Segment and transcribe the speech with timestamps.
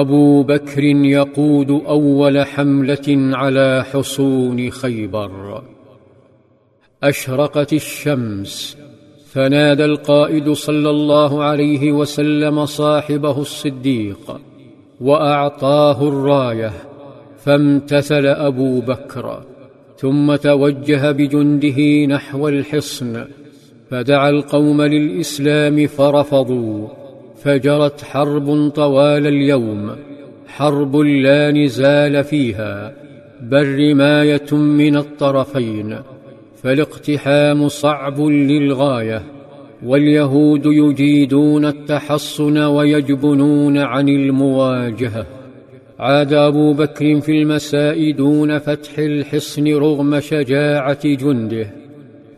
[0.00, 5.62] أبو بكر يقود أول حملة على حصون خيبر.
[7.02, 8.76] أشرقت الشمس
[9.26, 14.40] فنادى القائد صلى الله عليه وسلم صاحبه الصديق
[15.00, 16.72] وأعطاه الراية
[17.38, 19.42] فامتثل أبو بكر
[19.96, 23.24] ثم توجه بجنده نحو الحصن
[23.90, 27.05] فدعا القوم للإسلام فرفضوا.
[27.42, 29.90] فجرت حرب طوال اليوم.
[30.46, 32.92] حرب لا نزال فيها.
[33.42, 35.96] بل رمايه من الطرفين.
[36.62, 39.22] فالاقتحام صعب للغاية.
[39.86, 45.26] واليهود يجيدون التحصن ويجبنون عن المواجهة.
[45.98, 51.85] عاد أبو بكر في المساء دون فتح الحصن رغم شجاعة جنده.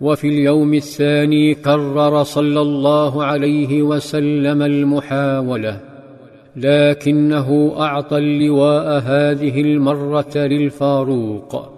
[0.00, 5.80] وفي اليوم الثاني كرر صلى الله عليه وسلم المحاولة
[6.56, 11.72] لكنه أعطى اللواء هذه المرة للفاروق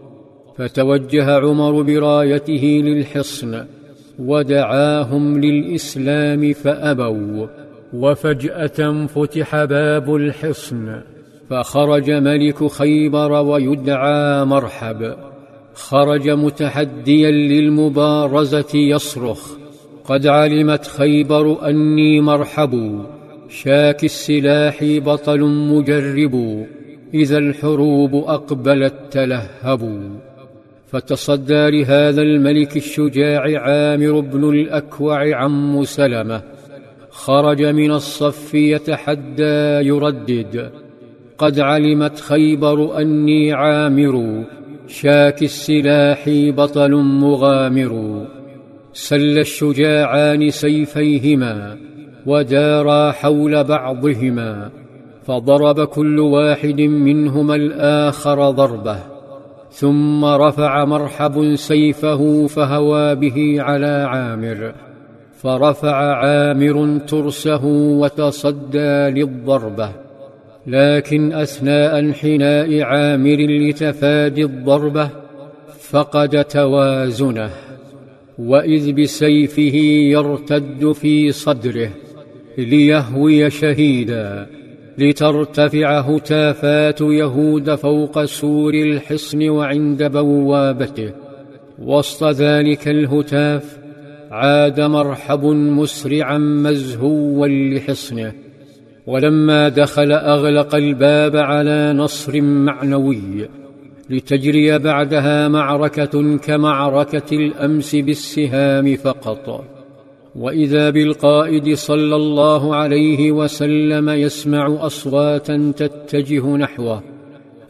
[0.57, 3.65] فتوجه عمر برايته للحصن
[4.19, 7.47] ودعاهم للإسلام فأبوا
[7.95, 11.01] وفجأة فتح باب الحصن
[11.51, 15.30] فخرج ملك خيبر ويدعى مرحب.
[15.81, 19.51] خرج متحديا للمبارزة يصرخ
[20.05, 23.05] قد علمت خيبر أني مرحب
[23.49, 26.67] شاك السلاح بطل مجرب
[27.15, 30.01] إذا الحروب أقبلت تلهبوا
[30.87, 36.43] فتصدى لهذا الملك الشجاع عامر بن الأكوع عم سلمة
[37.11, 40.71] خرج من الصف يتحدى يردد
[41.39, 44.45] قد علمت خيبر أني عامر
[44.91, 48.27] شاك السلاح بطل مغامر.
[48.93, 51.77] سل الشجاعان سيفيهما
[52.27, 54.71] ودارا حول بعضهما
[55.27, 58.97] فضرب كل واحد منهما الآخر ضربة
[59.71, 64.75] ثم رفع مرحب سيفه فهوى به على عامر
[65.43, 67.65] فرفع عامر ترسه
[68.01, 70.10] وتصدى للضربة.
[70.67, 75.11] لكن أثناء انحناء عامر لتفادي الضربه
[75.81, 77.51] فقد توازنه
[78.39, 79.77] وإذ بسيفه
[80.15, 81.91] يرتد في صدره
[82.59, 84.47] ليهوي شهيدا
[84.99, 91.13] لترتفع هتافات يهود فوق سور الحصن وعند بوابته.
[91.79, 93.79] وسط ذلك الهتاف
[94.31, 98.33] عاد مرحب مسرعا مزهوا لحصنه.
[99.11, 103.49] ولما دخل أغلق الباب على نصر معنوي
[104.11, 109.65] لتجري بعدها معركة كمعركة الأمس بالسهام فقط.
[110.37, 117.03] وإذا بالقائد صلى الله عليه وسلم يسمع أصواتا تتجه نحوه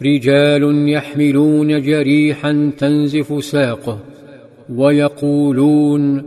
[0.03, 3.99] رجال يحملون جريحا تنزف ساقه
[4.75, 6.27] ويقولون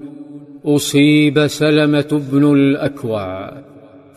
[0.66, 3.52] أصيب سلمة بن الأكوع.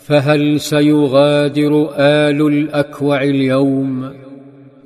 [0.06, 4.10] فهل سيغادر آل الأكوع اليوم؟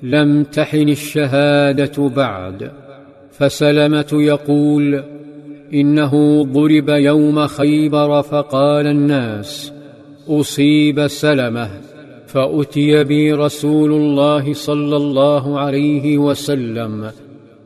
[0.02, 2.70] لم تحن الشهادة بعد.
[3.32, 5.02] فسلمة يقول
[5.74, 9.72] إنه ضرب يوم خيبر فقال الناس
[10.28, 11.70] أصيب سلمة
[12.26, 17.10] فأتي بي رسول الله صلى الله عليه وسلم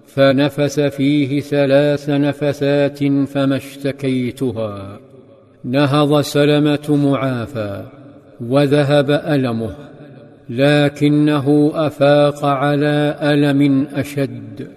[0.07, 4.99] فنفث فيه ثلاث نفثات فما اشتكيتها.
[5.65, 7.85] نهض سلمة معافى
[8.49, 9.75] وذهب ألمه
[10.51, 14.69] لكنه أفاق على ألم أشد.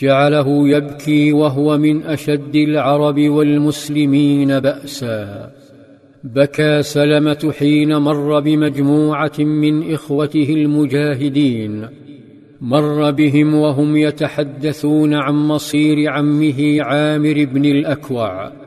[0.00, 5.50] جعله يبكي وهو من أشد العرب والمسلمين بأسا.
[6.24, 11.86] بكى سلمة حين مر بمجموعة من إخوته المجاهدين.
[12.60, 18.65] مر بهم وهم يتحدثون عن مصير عمه عامر بن الأكوع.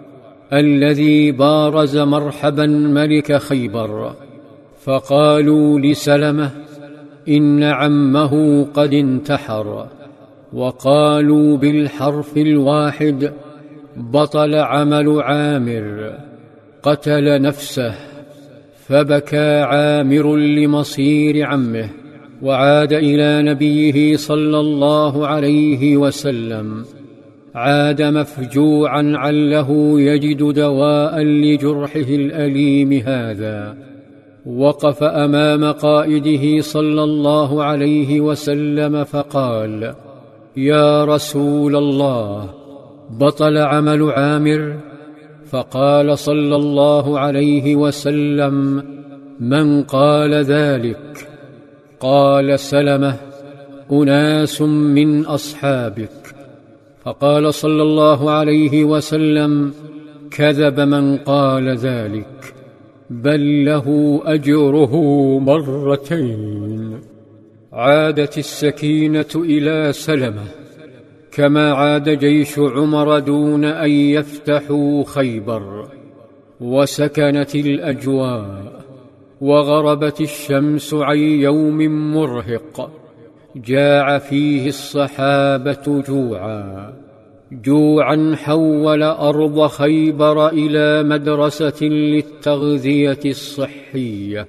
[0.53, 4.13] الذي بارز مرحبا ملك خيبر.
[4.81, 6.51] فقالوا لسلمة
[7.29, 9.87] إن عمه قد انتحر.
[10.53, 13.33] وقالوا بالحرف الواحد
[13.97, 16.13] بطل عمل عامر.
[16.83, 17.93] قتل نفسه
[18.87, 21.89] فبكى عامر لمصير عمه.
[22.41, 26.85] وعاد إلى نبيه صلى الله عليه وسلم.
[27.59, 33.77] عاد مفجوعا عله يجد دواء لجرحه الأليم هذا.
[34.45, 39.93] وقف أمام قائده صلى الله عليه وسلم فقال
[40.57, 42.49] يا رسول الله
[43.09, 44.75] بطل عمل عامر؟
[45.51, 48.83] فقال صلى الله عليه وسلم
[49.39, 51.27] من قال ذلك؟
[51.99, 53.15] قال سلمة
[53.91, 56.38] أناس من أصحابك.
[57.05, 59.73] فقال صلى الله عليه وسلم
[60.31, 62.53] كذب من قال ذلك
[63.09, 64.93] بل له أجره
[65.39, 66.99] مرتين.
[67.73, 70.43] عادت السكينة إلى سلمة
[71.31, 75.87] كما عاد جيش عمر دون أن يفتحوا خيبر
[76.61, 78.83] وسكنت الأجواء
[79.41, 81.77] وغربت الشمس عن يوم
[82.13, 82.98] مرهق.
[83.55, 86.93] جاع فيه الصحابة جوعا.
[87.51, 94.47] جوعا حول أرض خيبر إلى مدرسة للتغذية الصحية.